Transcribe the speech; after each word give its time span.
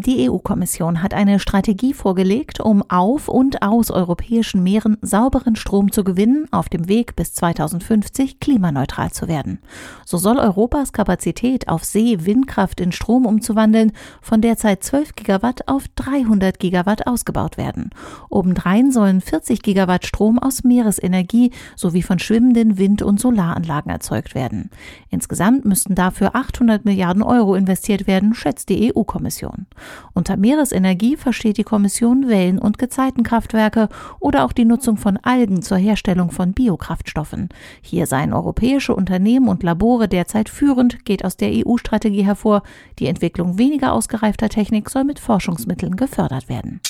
Die 0.00 0.30
EU-Kommission 0.30 1.02
hat 1.02 1.12
eine 1.12 1.40
Strategie 1.40 1.92
vorgelegt, 1.92 2.60
um 2.60 2.88
auf 2.88 3.26
und 3.26 3.62
aus 3.62 3.90
europäischen 3.90 4.62
Meeren 4.62 4.96
sauberen 5.02 5.56
Strom 5.56 5.90
zu 5.90 6.04
gewinnen, 6.04 6.46
auf 6.52 6.68
dem 6.68 6.86
Weg 6.86 7.16
bis 7.16 7.32
2050 7.32 8.38
klimaneutral 8.38 9.10
zu 9.10 9.26
werden. 9.26 9.58
So 10.04 10.16
soll 10.16 10.38
Europas 10.38 10.92
Kapazität 10.92 11.66
auf 11.66 11.82
See 11.82 12.24
Windkraft 12.24 12.80
in 12.80 12.92
Strom 12.92 13.26
umzuwandeln 13.26 13.90
von 14.20 14.40
derzeit 14.40 14.84
12 14.84 15.16
Gigawatt 15.16 15.66
auf 15.66 15.88
300 15.96 16.60
Gigawatt 16.60 17.08
ausgebaut 17.08 17.56
werden. 17.56 17.90
Obendrein 18.30 18.92
sollen 18.92 19.20
40 19.20 19.62
Gigawatt 19.62 20.06
Strom 20.06 20.38
aus 20.38 20.62
Meeresenergie 20.62 21.50
sowie 21.74 22.02
von 22.02 22.20
schwimmenden 22.20 22.78
Wind- 22.78 23.02
und 23.02 23.18
Solaranlagen 23.18 23.90
erzeugt 23.90 24.36
werden. 24.36 24.70
Insgesamt 25.10 25.64
müssten 25.64 25.96
dafür 25.96 26.36
800 26.36 26.84
Milliarden 26.84 27.24
Euro 27.24 27.56
investiert 27.56 28.06
werden, 28.06 28.32
schätzt 28.32 28.68
die 28.68 28.94
EU-Kommission. 28.94 29.66
Unter 30.14 30.36
Meeresenergie 30.36 31.16
versteht 31.16 31.58
die 31.58 31.64
Kommission 31.64 32.28
Wellen- 32.28 32.58
und 32.58 32.78
Gezeitenkraftwerke 32.78 33.88
oder 34.20 34.44
auch 34.44 34.52
die 34.52 34.64
Nutzung 34.64 34.96
von 34.96 35.16
Algen 35.18 35.62
zur 35.62 35.78
Herstellung 35.78 36.30
von 36.30 36.52
Biokraftstoffen. 36.52 37.48
Hier 37.82 38.06
seien 38.06 38.32
europäische 38.32 38.94
Unternehmen 38.94 39.48
und 39.48 39.62
Labore 39.62 40.08
derzeit 40.08 40.48
führend, 40.48 41.04
geht 41.04 41.24
aus 41.24 41.36
der 41.36 41.50
EU-Strategie 41.52 42.24
hervor. 42.24 42.62
Die 42.98 43.06
Entwicklung 43.06 43.58
weniger 43.58 43.92
ausgereifter 43.92 44.48
Technik 44.48 44.90
soll 44.90 45.04
mit 45.04 45.18
Forschungsmitteln 45.18 45.96
gefördert 45.96 46.48
werden. 46.48 46.80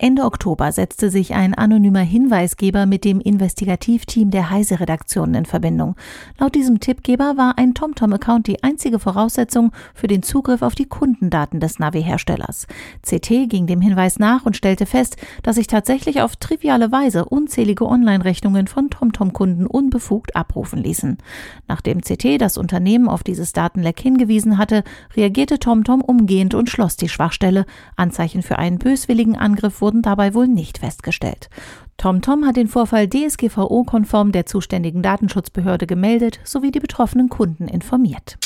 Ende 0.00 0.22
Oktober 0.22 0.70
setzte 0.70 1.10
sich 1.10 1.34
ein 1.34 1.54
anonymer 1.54 1.98
Hinweisgeber 1.98 2.86
mit 2.86 3.04
dem 3.04 3.20
Investigativteam 3.20 4.30
der 4.30 4.48
Heise-Redaktion 4.48 5.34
in 5.34 5.44
Verbindung. 5.44 5.96
Laut 6.38 6.54
diesem 6.54 6.78
Tippgeber 6.78 7.36
war 7.36 7.58
ein 7.58 7.74
TomTom-Account 7.74 8.46
die 8.46 8.62
einzige 8.62 9.00
Voraussetzung 9.00 9.72
für 9.94 10.06
den 10.06 10.22
Zugriff 10.22 10.62
auf 10.62 10.76
die 10.76 10.84
Kundendaten 10.86 11.58
des 11.58 11.80
Navi-Herstellers. 11.80 12.68
CT 13.02 13.48
ging 13.48 13.66
dem 13.66 13.80
Hinweis 13.80 14.20
nach 14.20 14.46
und 14.46 14.56
stellte 14.56 14.86
fest, 14.86 15.16
dass 15.42 15.56
sich 15.56 15.66
tatsächlich 15.66 16.22
auf 16.22 16.36
triviale 16.36 16.92
Weise 16.92 17.24
unzählige 17.24 17.84
Online-Rechnungen 17.84 18.68
von 18.68 18.90
TomTom-Kunden 18.90 19.66
unbefugt 19.66 20.36
abrufen 20.36 20.80
ließen. 20.80 21.18
Nachdem 21.66 22.02
CT 22.02 22.40
das 22.40 22.56
Unternehmen 22.56 23.08
auf 23.08 23.24
dieses 23.24 23.52
Datenleck 23.52 23.98
hingewiesen 23.98 24.58
hatte, 24.58 24.84
reagierte 25.16 25.58
TomTom 25.58 26.02
umgehend 26.02 26.54
und 26.54 26.70
schloss 26.70 26.96
die 26.96 27.08
Schwachstelle. 27.08 27.66
Anzeichen 27.96 28.42
für 28.42 28.60
einen 28.60 28.78
böswilligen 28.78 29.36
Angriff 29.36 29.80
wurden 29.80 29.87
dabei 29.94 30.34
wohl 30.34 30.48
nicht 30.48 30.78
festgestellt. 30.78 31.48
TomTom 31.96 32.46
hat 32.46 32.56
den 32.56 32.68
Vorfall 32.68 33.08
DSGVO-konform 33.08 34.32
der 34.32 34.46
zuständigen 34.46 35.02
Datenschutzbehörde 35.02 35.86
gemeldet 35.86 36.38
sowie 36.44 36.70
die 36.70 36.80
betroffenen 36.80 37.28
Kunden 37.28 37.66
informiert. 37.66 38.38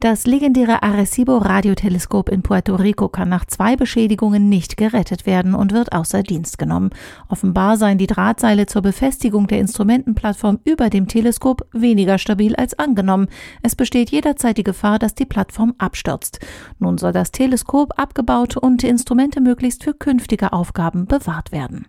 Das 0.00 0.26
legendäre 0.26 0.82
Arecibo-Radioteleskop 0.82 2.30
in 2.30 2.40
Puerto 2.40 2.74
Rico 2.74 3.10
kann 3.10 3.28
nach 3.28 3.44
zwei 3.44 3.76
Beschädigungen 3.76 4.48
nicht 4.48 4.78
gerettet 4.78 5.26
werden 5.26 5.54
und 5.54 5.74
wird 5.74 5.92
außer 5.92 6.22
Dienst 6.22 6.56
genommen. 6.56 6.88
Offenbar 7.28 7.76
seien 7.76 7.98
die 7.98 8.06
Drahtseile 8.06 8.64
zur 8.64 8.80
Befestigung 8.80 9.46
der 9.46 9.58
Instrumentenplattform 9.58 10.58
über 10.64 10.88
dem 10.88 11.06
Teleskop 11.06 11.68
weniger 11.72 12.16
stabil 12.16 12.56
als 12.56 12.78
angenommen. 12.78 13.28
Es 13.62 13.76
besteht 13.76 14.08
jederzeit 14.08 14.56
die 14.56 14.64
Gefahr, 14.64 14.98
dass 14.98 15.14
die 15.14 15.26
Plattform 15.26 15.74
abstürzt. 15.76 16.40
Nun 16.78 16.96
soll 16.96 17.12
das 17.12 17.30
Teleskop 17.30 17.92
abgebaut 17.98 18.56
und 18.56 18.82
Instrumente 18.82 19.42
möglichst 19.42 19.84
für 19.84 19.92
künftige 19.92 20.54
Aufgaben 20.54 21.04
bewahrt 21.04 21.52
werden. 21.52 21.84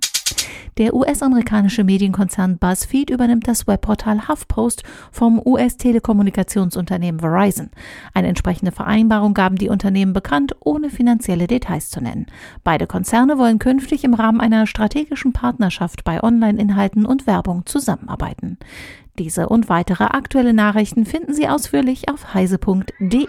Der 0.77 0.93
US-amerikanische 0.93 1.83
Medienkonzern 1.83 2.57
BuzzFeed 2.57 3.09
übernimmt 3.09 3.47
das 3.47 3.67
Webportal 3.67 4.27
HuffPost 4.27 4.83
vom 5.11 5.41
US-Telekommunikationsunternehmen 5.43 7.19
Verizon. 7.19 7.69
Eine 8.13 8.29
entsprechende 8.29 8.71
Vereinbarung 8.71 9.33
gaben 9.33 9.57
die 9.57 9.69
Unternehmen 9.69 10.13
bekannt, 10.13 10.55
ohne 10.61 10.89
finanzielle 10.89 11.47
Details 11.47 11.89
zu 11.89 12.01
nennen. 12.01 12.27
Beide 12.63 12.87
Konzerne 12.87 13.37
wollen 13.37 13.59
künftig 13.59 14.03
im 14.03 14.13
Rahmen 14.13 14.39
einer 14.39 14.65
strategischen 14.65 15.33
Partnerschaft 15.33 16.03
bei 16.03 16.23
Online-Inhalten 16.23 17.05
und 17.05 17.27
Werbung 17.27 17.65
zusammenarbeiten. 17.65 18.57
Diese 19.19 19.49
und 19.49 19.69
weitere 19.69 20.05
aktuelle 20.05 20.53
Nachrichten 20.53 21.05
finden 21.05 21.33
Sie 21.33 21.47
ausführlich 21.47 22.09
auf 22.09 22.33
heise.de. 22.33 23.27